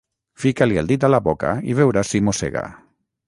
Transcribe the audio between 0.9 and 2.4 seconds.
dit a la boca i veuràs si